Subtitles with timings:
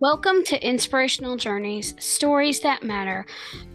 [0.00, 3.26] Welcome to Inspirational Journeys Stories That Matter.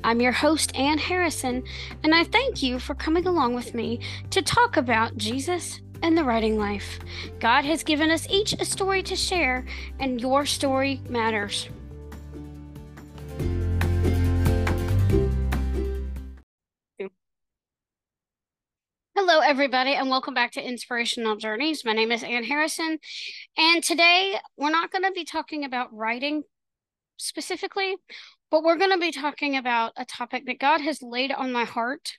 [0.06, 1.66] I'm your host, Ann Harrison,
[2.02, 4.00] and I thank you for coming along with me
[4.30, 6.98] to talk about Jesus and the writing life.
[7.42, 9.66] God has given us each a story to share,
[10.00, 11.68] and your story matters.
[19.64, 21.86] Everybody, and welcome back to Inspirational Journeys.
[21.86, 22.98] My name is Ann Harrison,
[23.58, 26.44] and today we're not going to be talking about writing
[27.16, 27.96] specifically,
[28.52, 31.64] but we're going to be talking about a topic that God has laid on my
[31.64, 32.18] heart,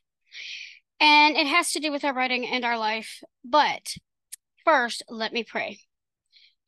[0.99, 3.23] and it has to do with our writing and our life.
[3.45, 3.95] But
[4.65, 5.81] first, let me pray.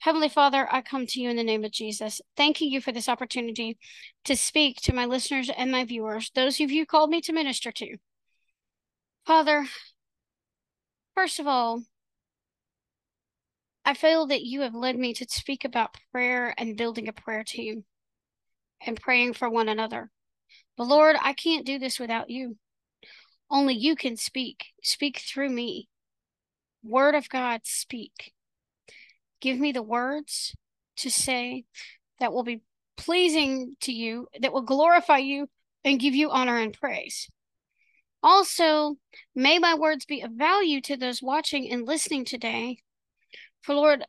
[0.00, 3.08] Heavenly Father, I come to you in the name of Jesus, thanking you for this
[3.08, 3.78] opportunity
[4.26, 7.72] to speak to my listeners and my viewers, those of you called me to minister
[7.72, 7.96] to.
[9.24, 9.64] Father,
[11.16, 11.82] First of all,
[13.86, 17.42] I feel that you have led me to speak about prayer and building a prayer
[17.42, 17.84] team
[18.86, 20.10] and praying for one another.
[20.76, 22.58] But Lord, I can't do this without you.
[23.50, 24.66] Only you can speak.
[24.82, 25.88] Speak through me.
[26.84, 28.34] Word of God, speak.
[29.40, 30.54] Give me the words
[30.98, 31.64] to say
[32.20, 32.60] that will be
[32.98, 35.48] pleasing to you, that will glorify you
[35.82, 37.30] and give you honor and praise.
[38.26, 38.96] Also,
[39.36, 42.82] may my words be of value to those watching and listening today.
[43.60, 44.04] For Lord,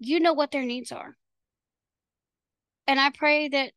[0.00, 1.16] you know what their needs are.
[2.88, 3.74] And I pray that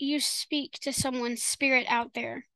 [0.00, 2.46] you speak to someone's spirit out there.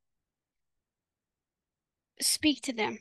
[2.20, 2.98] Speak to them.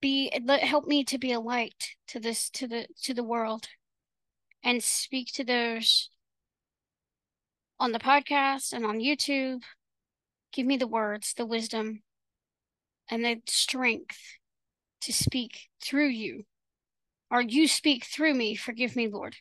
[0.00, 3.68] Be help me to be a light to this to the to the world
[4.64, 6.10] and speak to those
[7.78, 9.62] on the podcast and on YouTube
[10.54, 12.02] Give me the words, the wisdom,
[13.10, 14.16] and the strength
[15.00, 16.44] to speak through you.
[17.28, 18.54] Or you speak through me.
[18.54, 19.34] Forgive me, Lord,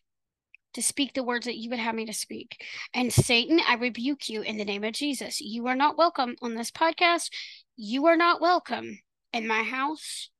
[0.74, 2.66] to speak the words that you would have me to speak.
[2.96, 5.40] And Satan, I rebuke you in the name of Jesus.
[5.40, 7.30] You are not welcome on this podcast.
[7.78, 8.98] You are not welcome
[9.32, 10.32] in my house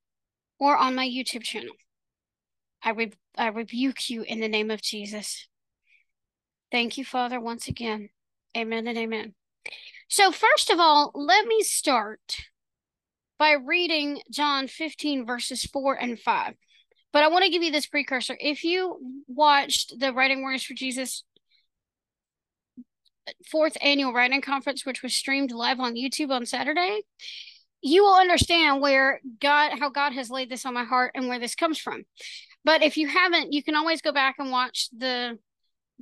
[0.60, 1.76] or on my YouTube channel.
[2.84, 5.48] I, re- I rebuke you in the name of Jesus.
[6.72, 8.10] Thank you, Father, once again.
[8.58, 9.36] Amen and amen.
[10.10, 12.38] So, first of all, let me start
[13.40, 16.54] by reading John 15, verses 4 and 5.
[17.12, 18.38] But I want to give you this precursor.
[18.40, 21.24] If you watched the Writing Warriors for Jesus
[23.50, 27.02] fourth annual writing conference, which was streamed live on YouTube on Saturday,
[27.82, 31.40] you will understand where God, how God has laid this on my heart and where
[31.40, 32.04] this comes from.
[32.66, 35.38] But if you haven't, you can always go back and watch the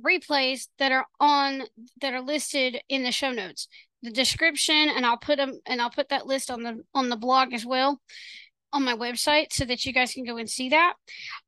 [0.02, 1.62] replays that are on
[2.00, 3.68] that are listed in the show notes
[4.02, 7.16] the description and I'll put them and I'll put that list on the on the
[7.16, 8.00] blog as well
[8.72, 10.94] on my website so that you guys can go and see that.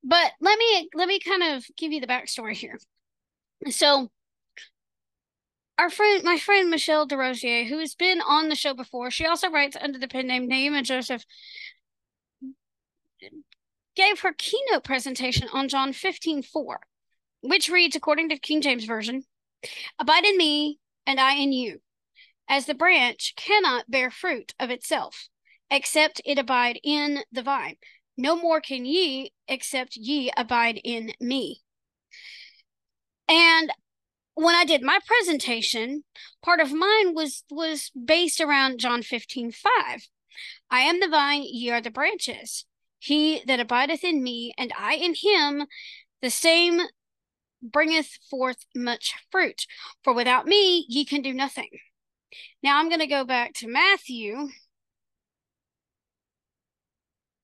[0.02, 2.78] But let me let me kind of give you the backstory here.
[3.70, 4.10] So
[5.78, 9.50] our friend my friend Michelle DeRosier, who has been on the show before, she also
[9.50, 11.24] writes under the pen name Naima Joseph,
[13.96, 16.80] gave her keynote presentation on John 15 4,
[17.40, 19.24] which reads according to King James Version,
[19.98, 21.80] Abide in me and I in you
[22.48, 25.28] as the branch cannot bear fruit of itself,
[25.70, 27.76] except it abide in the vine.
[28.16, 31.62] No more can ye, except ye abide in me.
[33.28, 33.72] And
[34.34, 36.04] when I did my presentation,
[36.42, 40.08] part of mine was was based around John 15, 5.
[40.70, 42.66] I am the vine, ye are the branches.
[42.98, 45.66] He that abideth in me, and I in him,
[46.20, 46.80] the same
[47.62, 49.66] bringeth forth much fruit.
[50.02, 51.70] For without me ye can do nothing.
[52.62, 54.48] Now I'm going to go back to Matthew.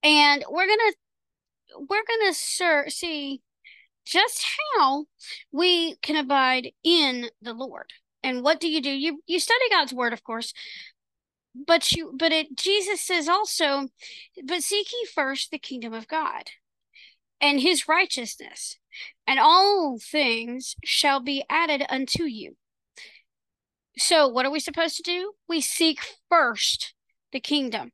[0.02, 0.94] And we're going to
[1.88, 3.42] we're going to see
[4.04, 4.44] just
[4.76, 5.04] how
[5.52, 7.90] we can abide in the Lord.
[8.22, 8.90] And what do you do?
[8.90, 10.52] You you study God's word, of course,
[11.54, 13.88] but you but it Jesus says also,
[14.44, 16.44] but seek ye first the kingdom of God
[17.40, 18.76] and his righteousness,
[19.26, 22.56] and all things shall be added unto you.
[24.00, 25.34] So, what are we supposed to do?
[25.46, 26.00] We seek
[26.30, 26.94] first
[27.32, 27.92] the kingdom.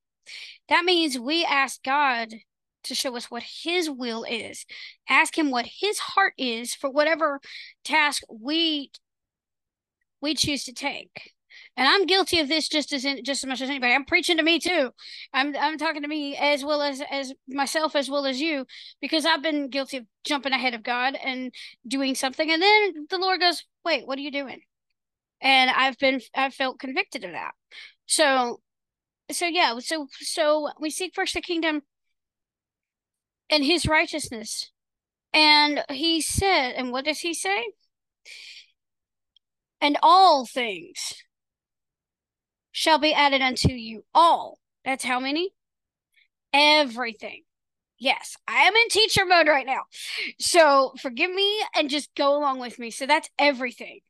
[0.69, 2.33] That means we ask God
[2.85, 4.67] to show us what his will is.
[5.09, 7.41] Ask him what his heart is for whatever
[7.83, 8.93] task we
[10.23, 11.33] we choose to take.
[11.77, 13.93] And I'm guilty of this just as in, just as much as anybody.
[13.93, 14.93] I'm preaching to me too.
[15.35, 18.65] I'm I'm talking to me as well as as myself as well as you
[19.01, 21.53] because I've been guilty of jumping ahead of God and
[21.87, 24.61] doing something and then the Lord goes, "Wait, what are you doing?"
[25.41, 27.53] And I've been I've felt convicted of that.
[28.07, 28.61] So
[29.31, 31.83] so yeah, so so we seek first the kingdom
[33.51, 34.71] and his righteousness.
[35.33, 37.67] And he said, and what does he say?
[39.81, 41.15] And all things
[42.73, 44.05] shall be added unto you.
[44.15, 44.59] All.
[44.85, 45.51] That's how many?
[46.53, 47.43] Everything.
[47.99, 49.83] Yes, I am in teacher mode right now.
[50.39, 52.91] So forgive me and just go along with me.
[52.91, 54.01] So that's everything.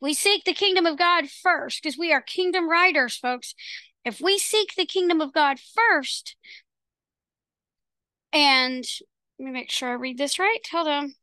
[0.00, 3.54] We seek the kingdom of God first because we are kingdom writers, folks.
[4.04, 6.36] If we seek the kingdom of God first,
[8.32, 8.84] and
[9.38, 10.60] let me make sure I read this right.
[10.72, 11.14] Hold on.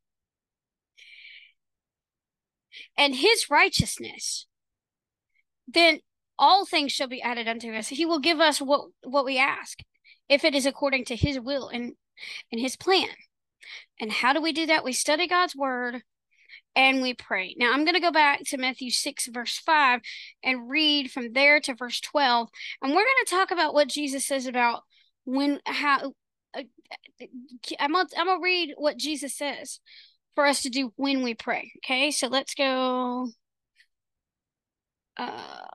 [2.98, 4.48] And his righteousness,
[5.68, 6.00] then
[6.40, 7.90] all things shall be added unto us.
[7.90, 9.80] He will give us what what we ask,
[10.28, 11.94] if it is according to his will and
[12.52, 13.10] and his plan.
[14.00, 14.84] And how do we do that?
[14.84, 16.02] We study God's word
[16.76, 17.56] and we pray.
[17.58, 20.02] Now I'm going to go back to Matthew 6 verse 5
[20.44, 22.50] and read from there to verse 12
[22.82, 24.84] and we're going to talk about what Jesus says about
[25.26, 26.14] when how
[26.54, 26.64] uh,
[27.80, 29.80] I'm gonna, I'm gonna read what Jesus says
[30.36, 31.72] for us to do when we pray.
[31.84, 33.30] Okay, so let's go.
[35.18, 35.68] Uh,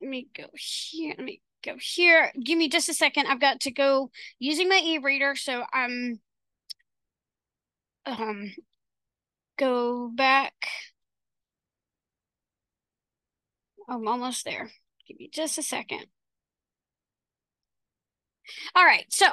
[0.00, 1.14] let me go here.
[1.16, 2.32] Let me go here.
[2.42, 3.26] Give me just a second.
[3.26, 6.20] I've got to go using my e-reader, so I'm
[8.06, 8.52] um
[9.58, 10.54] go back.
[13.88, 14.70] I'm almost there.
[15.06, 16.06] Give me just a second.
[18.74, 19.26] All right, so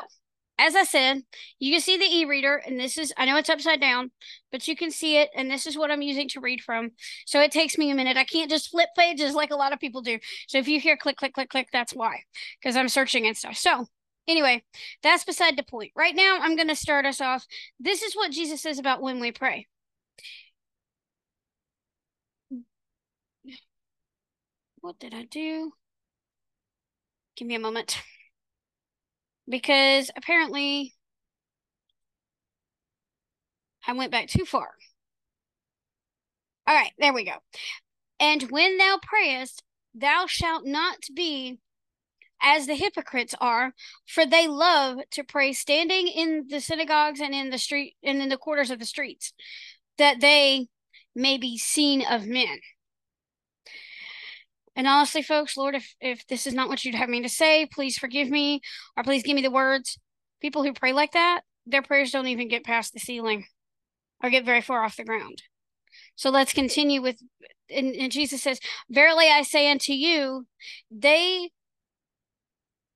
[0.58, 1.22] as I said,
[1.60, 4.12] you can see the e-reader, and this is, I know it's upside down,
[4.52, 6.92] but you can see it, and this is what I'm using to read from.
[7.26, 8.18] So it takes me a minute.
[8.18, 10.18] I can't just flip pages like a lot of people do.
[10.48, 12.22] So if you hear click, click, click, click, that's why,
[12.62, 13.58] because I'm searching and stuff.
[13.58, 13.88] So
[14.28, 14.64] anyway,
[15.04, 15.92] that's beside the point.
[15.96, 17.46] Right now, I'm going to start us off.
[17.80, 19.68] This is what Jesus says about when we pray.
[24.82, 25.74] What did I do?
[27.36, 28.02] Give me a moment
[29.50, 30.94] because apparently
[33.88, 34.72] I went back too far.
[36.68, 37.38] All right, there we go.
[38.20, 39.64] And when thou prayest,
[39.94, 41.60] thou shalt not be
[42.42, 43.74] as the hypocrites are,
[44.06, 48.30] for they love to pray standing in the synagogues and in the street and in
[48.30, 49.34] the quarters of the streets,
[49.98, 50.68] that they
[51.16, 52.60] may be seen of men.
[54.76, 57.66] And honestly, folks, Lord, if, if this is not what you'd have me to say,
[57.66, 58.62] please forgive me
[58.98, 59.98] or please give me the words.
[60.42, 63.46] People who pray like that, their prayers don't even get past the ceiling
[64.22, 65.42] or get very far off the ground.
[66.16, 67.18] So let's continue with,
[67.70, 68.60] and, and Jesus says,
[68.90, 70.46] Verily I say unto you,
[70.92, 71.52] they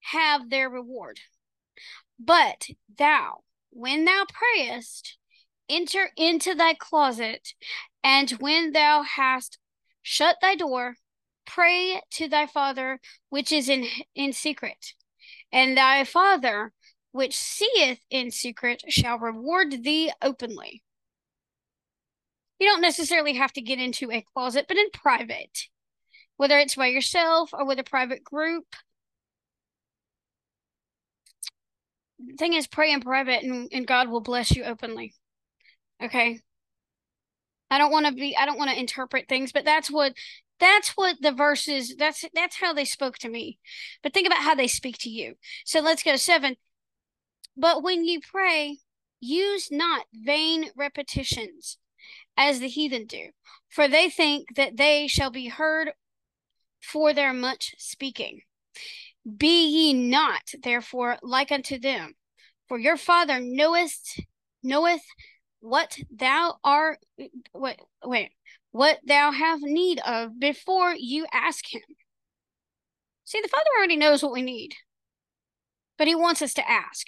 [0.02, 1.19] have their reward.
[2.19, 2.68] But
[2.98, 5.18] thou, when thou prayest,
[5.69, 7.54] enter into thy closet,
[8.04, 9.60] and when thou hast
[10.01, 10.95] shut thy door,
[11.45, 13.00] pray to thy father
[13.30, 13.86] which is in
[14.16, 14.94] in secret.
[15.51, 16.74] And thy father
[17.12, 20.83] which seeth in secret shall reward thee openly.
[22.60, 25.69] You don't necessarily have to get into a closet but in private
[26.38, 28.63] whether it's by yourself or with a private group.
[32.18, 35.13] The thing is pray in private and, and god will bless you openly
[36.04, 36.40] okay.
[37.72, 40.13] I don't want to be I don't want to interpret things, but that's what
[40.60, 43.60] that's what the verses that's that's how they spoke to me.
[44.04, 45.36] But think about how they speak to you.
[45.66, 46.56] So let's go seven.
[47.56, 48.78] But when you pray
[49.19, 51.78] use not vain repetitions
[52.38, 53.30] as the heathen do
[53.68, 55.92] for they think that they shall be heard
[56.81, 58.42] for their much speaking.
[59.38, 62.16] Be ye not therefore like unto them
[62.68, 64.19] for your father knoweth
[64.64, 65.04] knoweth
[65.61, 66.99] what thou art
[67.51, 68.31] what wait
[68.71, 71.81] what thou have need of before you ask him.
[73.25, 74.75] See, the Father already knows what we need,
[75.97, 77.07] but he wants us to ask.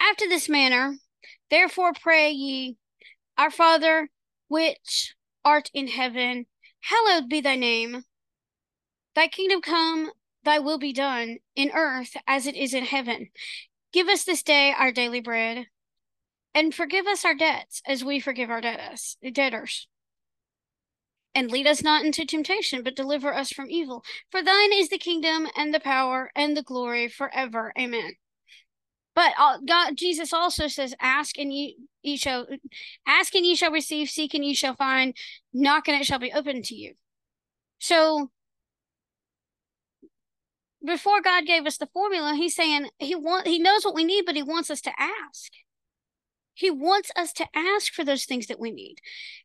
[0.00, 0.96] After this manner,
[1.50, 2.76] therefore pray ye,
[3.36, 4.08] Our Father,
[4.48, 5.14] which
[5.44, 6.46] art in heaven,
[6.80, 8.04] hallowed be thy name.
[9.14, 10.10] Thy kingdom come,
[10.44, 13.28] thy will be done, in earth as it is in heaven.
[13.92, 15.66] Give us this day our daily bread,
[16.54, 19.16] and forgive us our debts as we forgive our debtors.
[19.32, 19.86] debtors
[21.34, 24.04] and lead us not into temptation, but deliver us from evil.
[24.30, 27.72] For thine is the kingdom and the power and the glory forever.
[27.78, 28.12] Amen.
[29.14, 32.46] But uh, God, Jesus also says, "Ask and ye, ye shall
[33.06, 35.16] ask and ye shall receive; seek and ye shall find;
[35.52, 36.94] knock and it shall be opened to you."
[37.78, 38.30] So,
[40.84, 44.24] before God gave us the formula, He's saying He want He knows what we need,
[44.26, 45.52] but He wants us to ask.
[46.60, 48.96] He wants us to ask for those things that we need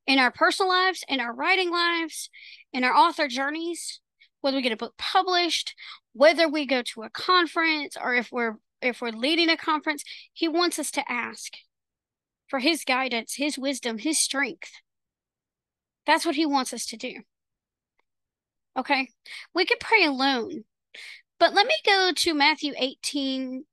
[0.05, 2.29] in our personal lives, in our writing lives,
[2.73, 4.01] in our author journeys,
[4.41, 5.75] whether we get a book published,
[6.11, 10.03] whether we go to a conference, or if we're if we're leading a conference,
[10.33, 11.53] he wants us to ask
[12.49, 14.73] for his guidance, his wisdom, his strength.
[16.05, 17.21] That's what he wants us to do.
[18.77, 19.07] Okay.
[19.53, 20.65] We could pray alone.
[21.39, 23.63] But let me go to Matthew 18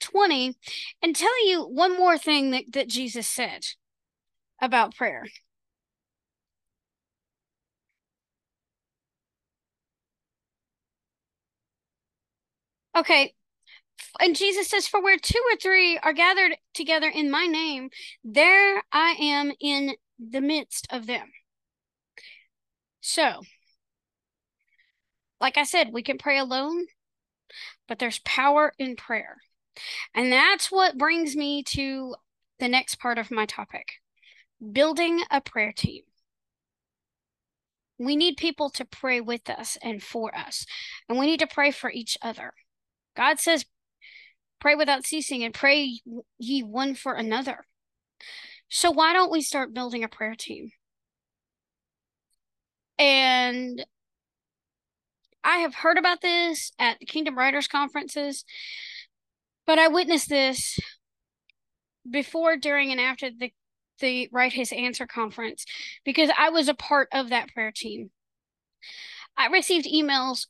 [0.00, 0.56] 20
[1.02, 3.66] and tell you one more thing that, that Jesus said
[4.60, 5.26] about prayer.
[12.96, 13.34] Okay.
[14.20, 17.90] And Jesus says, For where two or three are gathered together in my name,
[18.24, 21.30] there I am in the midst of them.
[23.00, 23.42] So,
[25.40, 26.86] like I said, we can pray alone,
[27.88, 29.38] but there's power in prayer.
[30.14, 32.14] And that's what brings me to
[32.58, 33.86] the next part of my topic
[34.72, 36.02] building a prayer team.
[37.98, 40.66] We need people to pray with us and for us,
[41.08, 42.52] and we need to pray for each other.
[43.16, 43.64] God says,
[44.60, 46.00] pray without ceasing and pray
[46.38, 47.66] ye one for another.
[48.68, 50.70] So, why don't we start building a prayer team?
[52.98, 53.84] And
[55.42, 58.44] I have heard about this at Kingdom Writers conferences,
[59.70, 60.80] but I witnessed this
[62.10, 63.52] before, during, and after the
[64.00, 65.64] the Write His Answer conference
[66.04, 68.10] because I was a part of that prayer team.
[69.36, 70.48] I received emails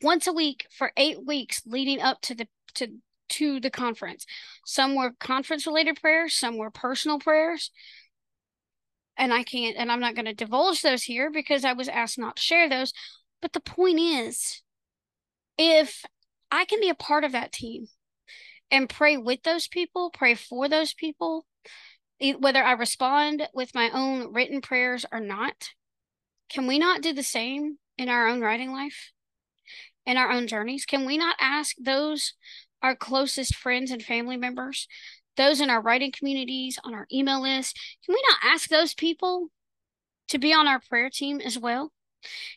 [0.00, 2.86] once a week for eight weeks leading up to the to
[3.30, 4.26] to the conference.
[4.64, 7.72] Some were conference related prayers, some were personal prayers.
[9.16, 12.16] And I can't and I'm not going to divulge those here because I was asked
[12.16, 12.92] not to share those.
[13.40, 14.62] But the point is
[15.58, 16.04] if
[16.52, 17.88] I can be a part of that team
[18.72, 21.46] and pray with those people, pray for those people,
[22.38, 25.70] whether I respond with my own written prayers or not,
[26.48, 29.12] can we not do the same in our own writing life?
[30.06, 30.84] in our own journeys?
[30.84, 32.34] Can we not ask those,
[32.82, 34.88] our closest friends and family members,
[35.36, 39.48] those in our writing communities, on our email list, can we not ask those people
[40.28, 41.92] to be on our prayer team as well?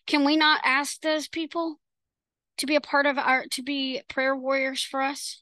[0.08, 1.80] Can we not ask those people
[2.58, 5.42] to be a part of our, to be prayer warriors for us?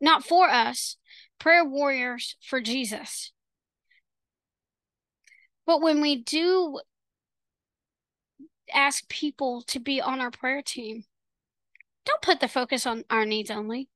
[0.00, 0.96] Not for us,
[1.38, 3.32] prayer warriors for Jesus.
[5.66, 6.80] But when we do
[8.72, 11.04] ask people to be on our prayer team.
[12.04, 13.88] Don't put the focus on our needs only.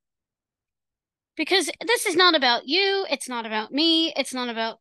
[1.37, 3.07] Because this is not about you.
[3.11, 4.13] It's not about me.
[4.17, 4.79] It's not about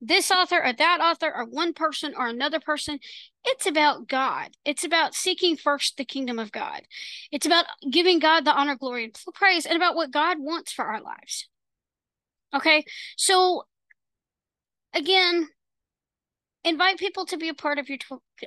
[0.00, 2.98] this author or that author or one person or another person.
[3.44, 4.50] It's about God.
[4.64, 6.82] It's about seeking first the kingdom of God.
[7.30, 10.84] It's about giving God the honor, glory, and praise, and about what God wants for
[10.84, 11.48] our lives.
[12.54, 12.84] Okay.
[13.16, 13.64] So,
[14.94, 15.48] again,
[16.64, 17.98] invite people to be a part of your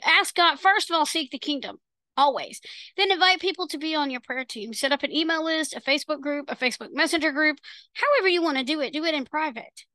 [0.03, 1.77] ask god first of all seek the kingdom
[2.17, 2.59] always
[2.97, 5.81] then invite people to be on your prayer team set up an email list a
[5.81, 7.57] facebook group a facebook messenger group
[7.93, 9.85] however you want to do it do it in private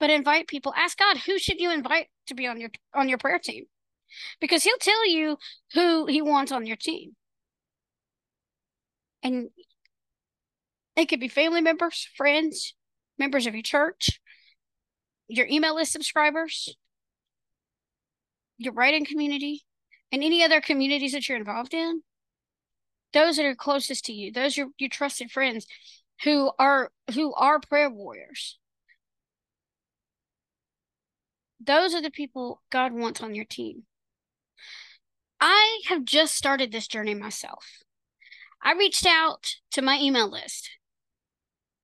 [0.00, 0.74] but invite people.
[0.76, 3.66] Ask god who should you invite to be on your on your prayer team?
[4.40, 5.36] Because he'll tell you
[5.74, 7.14] who he wants on your team.
[9.22, 9.50] And
[10.96, 12.74] it could be family members friends
[13.18, 14.20] members of your church
[15.28, 16.74] your email list subscribers
[18.60, 19.64] your writing community,
[20.12, 22.02] and any other communities that you're involved in,
[23.12, 25.66] those that are closest to you, those are your trusted friends
[26.22, 28.58] who are who are prayer warriors.
[31.60, 33.84] Those are the people God wants on your team.
[35.40, 37.64] I have just started this journey myself.
[38.62, 40.70] I reached out to my email list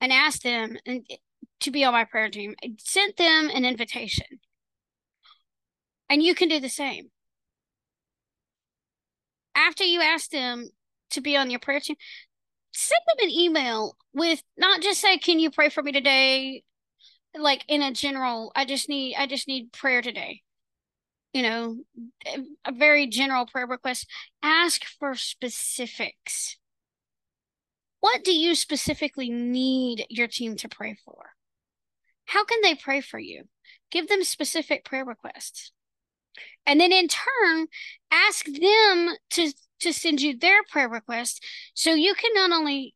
[0.00, 0.76] and asked them
[1.61, 2.54] to be on my prayer team.
[2.62, 4.26] I sent them an invitation.
[6.09, 7.11] And you can do the same.
[9.54, 10.68] After you ask them
[11.11, 11.97] to be on your prayer team,
[12.73, 16.62] send them an email with not just say, Can you pray for me today?
[17.38, 20.43] Like in a general, I just need I just need prayer today.
[21.33, 21.76] You know,
[22.25, 24.07] eh, a very general prayer request.
[24.43, 26.57] Ask for specifics.
[28.00, 31.31] What do you specifically need your team to pray for?
[32.26, 33.45] How can they pray for you?
[33.90, 35.73] Give them specific prayer requests
[36.64, 37.66] and then in turn
[38.11, 42.95] ask them to to send you their prayer request so you can not only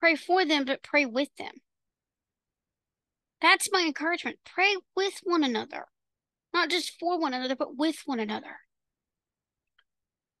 [0.00, 1.52] pray for them but pray with them
[3.42, 4.38] that's my encouragement.
[4.46, 5.86] Pray with one another.
[6.54, 8.56] Not just for one another but with one another.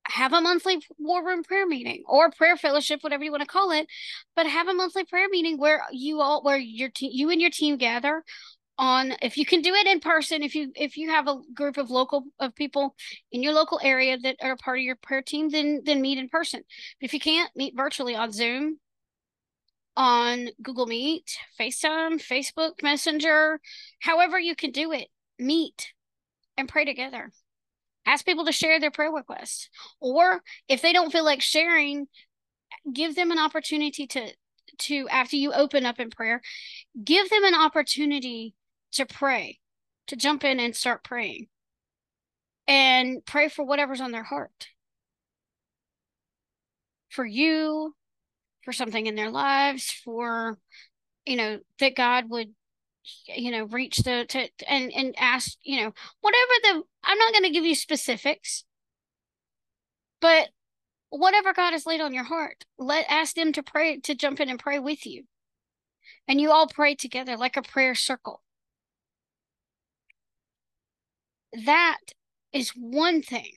[0.06, 3.70] Have a monthly war room prayer meeting or prayer fellowship whatever you want to call
[3.70, 3.86] it
[4.36, 7.50] but have a monthly prayer meeting where you all where your te- you and your
[7.50, 8.22] team gather
[8.78, 11.78] on if you can do it in person if you if you have a group
[11.78, 12.94] of local of people
[13.30, 16.28] in your local area that are part of your prayer team then then meet in
[16.28, 16.62] person.
[17.00, 18.78] But if you can't meet virtually on zoom
[19.96, 23.60] on Google Meet, FaceTime, Facebook Messenger,
[24.00, 25.08] however you can do it.
[25.38, 25.92] Meet
[26.56, 27.30] and pray together.
[28.06, 29.68] Ask people to share their prayer requests.
[30.00, 32.06] Or if they don't feel like sharing,
[32.92, 34.32] give them an opportunity to
[34.78, 36.40] to after you open up in prayer,
[37.04, 38.54] give them an opportunity
[38.92, 39.58] to pray,
[40.06, 41.48] to jump in and start praying.
[42.66, 44.68] And pray for whatever's on their heart.
[47.10, 47.94] For you,
[48.64, 50.58] for something in their lives, for
[51.26, 52.48] you know, that God would
[53.26, 57.42] you know reach the to and and ask you know whatever the i'm not going
[57.42, 58.62] to give you specifics
[60.20, 60.50] but
[61.10, 64.48] whatever god has laid on your heart let ask them to pray to jump in
[64.48, 65.24] and pray with you.
[66.28, 68.42] And you all pray together like a prayer circle.
[71.52, 71.98] That
[72.52, 73.52] is one thing.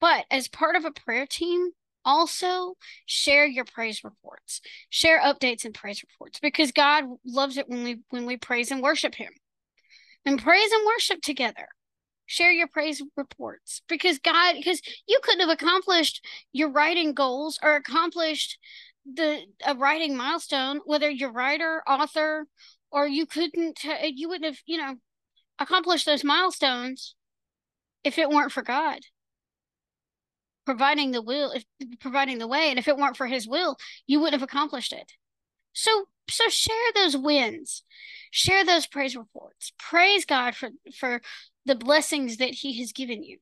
[0.00, 1.70] But as part of a prayer team
[2.08, 2.74] also
[3.04, 4.62] share your praise reports.
[4.88, 8.82] Share updates and praise reports because god loves it when we when we praise and
[8.82, 9.32] worship him.
[10.24, 11.68] And praise and worship together.
[12.26, 17.76] Share your praise reports because god because you couldn't have accomplished your writing goals or
[17.76, 18.58] accomplished
[19.14, 22.46] the a writing milestone whether you're writer author
[22.90, 24.96] or you couldn't you wouldn't have you know
[25.58, 27.14] accomplished those milestones
[28.04, 28.98] if it weren't for god
[30.68, 31.64] providing the will if
[31.98, 35.12] providing the way and if it weren't for his will you wouldn't have accomplished it.
[35.72, 37.84] So so share those wins.
[38.30, 39.72] Share those praise reports.
[39.78, 41.22] Praise god for for
[41.64, 43.38] the blessings that he has given you.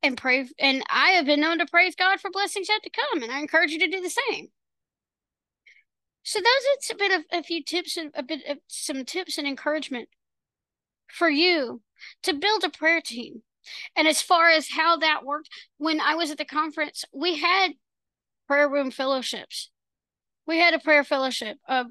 [0.00, 3.24] And pray and i have been known to praise god for blessings yet to come
[3.24, 4.46] and i encourage you to do the same.
[6.22, 9.38] So those are a bit of a few tips and a bit of some tips
[9.38, 10.08] and encouragement
[11.08, 11.82] for you
[12.22, 13.42] to build a prayer team
[13.94, 17.72] and as far as how that worked, when I was at the conference, we had
[18.46, 19.70] prayer room fellowships.
[20.46, 21.58] We had a prayer fellowship.
[21.68, 21.84] Uh,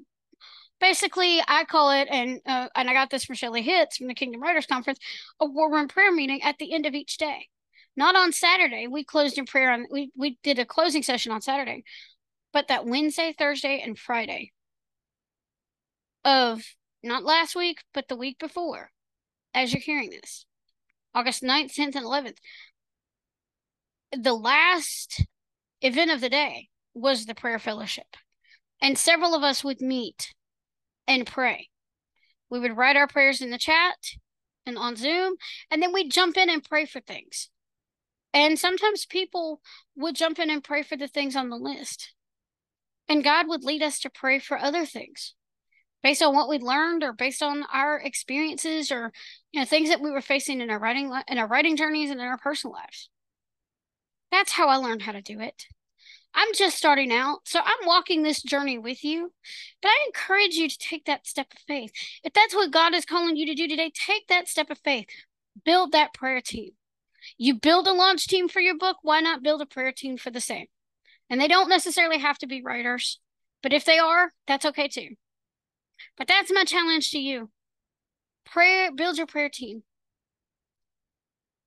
[0.80, 4.14] basically, I call it, and uh, and I got this from Shelly Hitz from the
[4.14, 5.00] Kingdom Writers Conference,
[5.40, 7.48] a war room prayer meeting at the end of each day.
[7.98, 8.88] Not on Saturday.
[8.88, 9.86] We closed in prayer on.
[9.92, 11.84] We we did a closing session on Saturday,
[12.54, 14.52] but that Wednesday, Thursday, and Friday
[16.24, 16.64] of
[17.04, 18.92] not last week, but the week before,
[19.54, 20.46] as you're hearing this.
[21.16, 22.38] August 9th, 10th, and 11th.
[24.12, 25.26] The last
[25.82, 28.18] event of the day was the prayer fellowship.
[28.82, 30.34] And several of us would meet
[31.08, 31.70] and pray.
[32.50, 33.96] We would write our prayers in the chat
[34.66, 35.36] and on Zoom,
[35.72, 37.50] and then we'd jump in and pray for things.
[38.34, 39.62] And sometimes people
[39.96, 42.14] would jump in and pray for the things on the list.
[43.08, 45.34] And God would lead us to pray for other things
[46.06, 49.12] based on what we learned or based on our experiences or
[49.52, 52.22] you know things that we were facing in our writing in our writing journeys and
[52.22, 53.10] in our personal lives.
[54.32, 55.66] That's how i learned how to do it.
[56.36, 59.34] I'm just starting out so i'm walking this journey with you
[59.82, 61.92] but i encourage you to take that step of faith.
[62.24, 65.08] If that's what god is calling you to do today take that step of faith.
[65.66, 66.74] Build that prayer team.
[67.36, 70.30] You build a launch team for your book why not build a prayer team for
[70.30, 70.68] the same?
[71.32, 73.20] And they don't necessarily have to be writers
[73.64, 75.16] but if they are that's okay too
[76.18, 77.50] but that's my challenge to you.
[78.46, 79.84] Prayer, build your prayer team.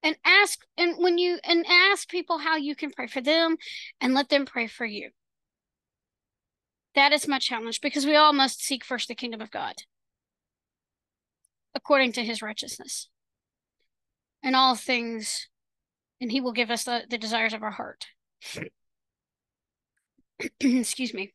[0.02, 3.56] And ask and when you and ask people how you can pray for them
[4.00, 5.10] and let them pray for you.
[6.94, 9.74] That is my challenge because we all must seek first the kingdom of God
[11.74, 13.08] according to his righteousness.
[14.42, 15.48] And all things,
[16.20, 18.06] and he will give us the, the desires of our heart.
[20.60, 21.34] Excuse me.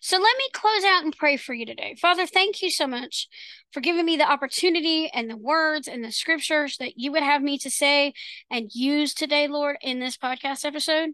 [0.00, 1.96] So let me close out and pray for you today.
[2.00, 3.28] Father, thank you so much
[3.72, 7.42] for giving me the opportunity and the words and the scriptures that you would have
[7.42, 8.12] me to say
[8.50, 11.10] and use today, Lord, in this podcast episode.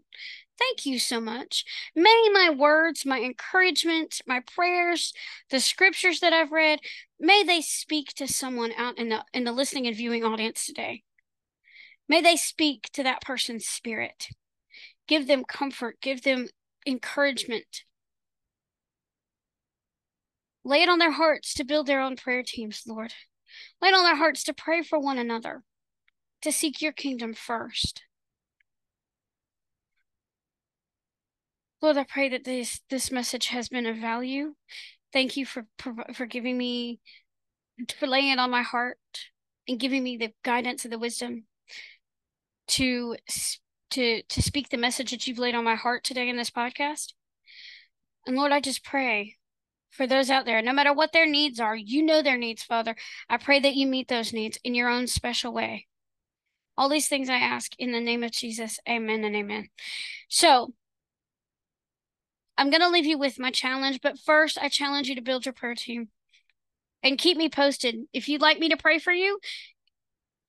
[0.57, 1.65] Thank you so much.
[1.95, 5.13] May my words, my encouragement, my prayers,
[5.49, 6.79] the scriptures that I've read,
[7.19, 11.03] may they speak to someone out in the in the listening and viewing audience today.
[12.07, 14.27] May they speak to that person's spirit.
[15.07, 16.47] Give them comfort, give them
[16.85, 17.83] encouragement,
[20.65, 23.13] Lay it on their hearts to build their own prayer teams, Lord.
[23.81, 25.63] Lay it on their hearts to pray for one another,
[26.41, 28.01] to seek your kingdom first.
[31.81, 34.55] Lord, I pray that this this message has been of value.
[35.13, 35.67] Thank you for
[36.13, 36.99] for giving me
[37.99, 38.97] for laying it on my heart
[39.67, 41.45] and giving me the guidance and the wisdom
[42.69, 43.17] to
[43.91, 47.13] to to speak the message that you've laid on my heart today in this podcast.
[48.25, 49.35] And Lord, I just pray
[49.95, 52.95] for those out there, no matter what their needs are, you know their needs, Father.
[53.29, 55.87] I pray that you meet those needs in your own special way.
[56.77, 58.79] All these things I ask in the name of Jesus.
[58.87, 59.69] Amen and amen.
[60.27, 60.73] So,
[62.57, 65.45] I'm going to leave you with my challenge, but first, I challenge you to build
[65.45, 66.09] your prayer team
[67.03, 67.95] and keep me posted.
[68.13, 69.39] If you'd like me to pray for you,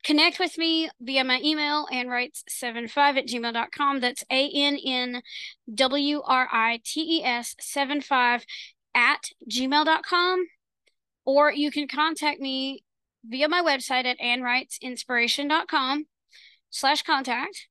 [0.05, 4.01] connect with me via my email, and annwrites75 at gmail.com.
[4.01, 5.23] That's A N N
[5.73, 8.47] W R I T E S 75
[8.97, 10.47] at gmail.com.
[11.25, 12.83] Or you can contact me
[13.25, 16.07] via my website at annwritesinspiration.com
[16.71, 17.69] slash contact.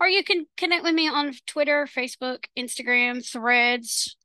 [0.00, 4.16] Or you can connect with me on Twitter, Facebook, Instagram, Threads,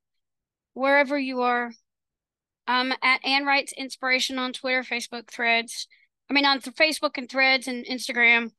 [0.74, 1.72] wherever you are.
[2.68, 5.88] Um, at Ann Writes Inspiration on Twitter, Facebook, Threads.
[6.30, 8.52] I mean, on th- Facebook and Threads and Instagram.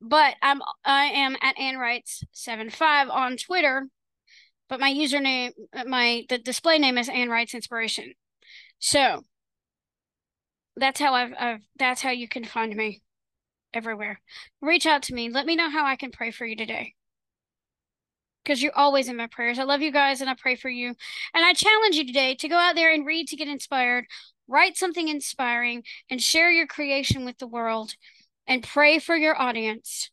[0.00, 3.88] But I'm I am at Ann Writes seven five on Twitter.
[4.68, 8.12] But my username, uh, my the display name is Ann Writes Inspiration.
[8.78, 9.24] So
[10.76, 13.02] that's how I've, I've that's how you can find me
[13.74, 14.20] everywhere.
[14.60, 15.30] Reach out to me.
[15.30, 16.94] Let me know how I can pray for you today.
[18.44, 19.58] Because you're always in my prayers.
[19.58, 20.94] I love you guys and I pray for you.
[21.34, 24.06] And I challenge you today to go out there and read to get inspired,
[24.46, 27.94] write something inspiring, and share your creation with the world
[28.46, 30.10] and pray for your audience.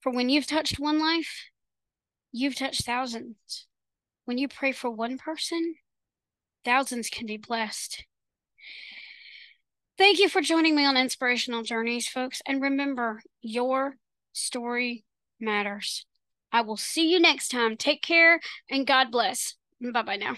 [0.00, 1.44] For when you've touched one life,
[2.32, 3.66] you've touched thousands.
[4.24, 5.74] When you pray for one person,
[6.64, 8.04] thousands can be blessed.
[9.98, 12.40] Thank you for joining me on Inspirational Journeys, folks.
[12.46, 13.96] And remember, your
[14.32, 15.04] story
[15.38, 16.06] matters.
[16.50, 17.76] I will see you next time.
[17.76, 18.40] Take care
[18.70, 19.54] and God bless.
[19.80, 20.36] Bye bye now.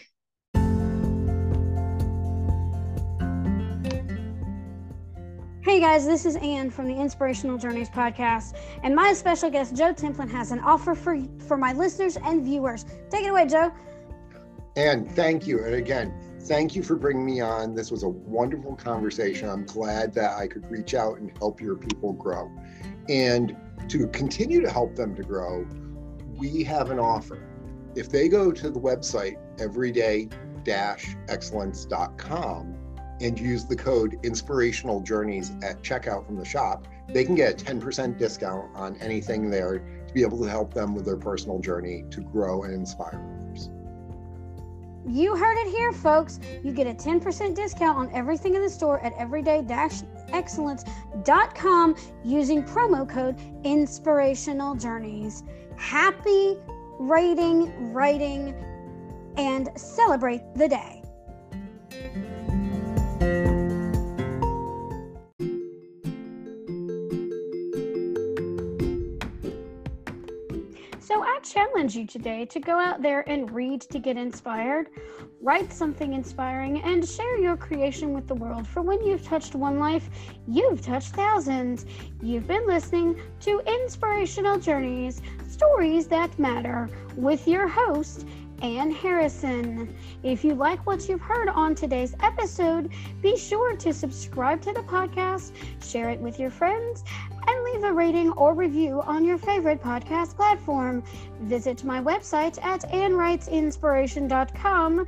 [5.65, 9.95] Hey guys, this is Ann from the Inspirational Journeys podcast, and my special guest Joe
[9.95, 12.85] Templin has an offer for for my listeners and viewers.
[13.09, 13.73] Take it away, Joe.
[14.77, 15.65] And thank you.
[15.65, 17.75] And again, thank you for bringing me on.
[17.75, 19.49] This was a wonderful conversation.
[19.49, 22.53] I'm glad that I could reach out and help your people grow.
[23.09, 23.57] And
[23.89, 25.67] to continue to help them to grow,
[26.37, 27.43] we have an offer.
[27.95, 30.29] If they go to the website everyday
[31.29, 32.84] excellence.com
[33.21, 37.65] and use the code inspirational journeys at checkout from the shop, they can get a
[37.65, 42.05] 10% discount on anything there to be able to help them with their personal journey
[42.11, 43.71] to grow and inspire others.
[45.07, 46.41] You heard it here, folks.
[46.63, 53.39] You get a 10% discount on everything in the store at everyday-excellence.com using promo code
[53.65, 55.43] inspirational journeys.
[55.77, 56.57] Happy
[56.99, 58.55] rating, writing,
[59.37, 61.03] and celebrate the day.
[71.55, 74.89] Challenge you today to go out there and read to get inspired,
[75.41, 78.67] write something inspiring, and share your creation with the world.
[78.67, 80.11] For when you've touched one life,
[80.49, 81.87] you've touched thousands.
[82.21, 88.27] You've been listening to Inspirational Journeys Stories That Matter with your host,
[88.65, 89.95] Ann Harrison.
[90.23, 94.81] If you like what you've heard on today's episode, be sure to subscribe to the
[94.81, 95.53] podcast,
[95.85, 97.05] share it with your friends,
[97.47, 101.05] and leave a rating or review on your favorite podcast platform.
[101.43, 105.07] Visit my website at annwritesinspiration.com,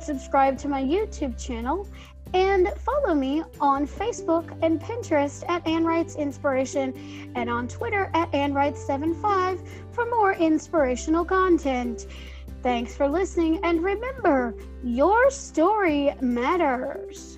[0.00, 1.86] subscribe to my YouTube channel,
[2.32, 6.94] and follow me on Facebook and Pinterest at Ann Writes Inspiration
[7.34, 9.60] and on Twitter at Ann Writes75
[9.92, 12.06] for more inspirational content.
[12.66, 14.52] Thanks for listening, and remember,
[14.82, 17.35] your story matters.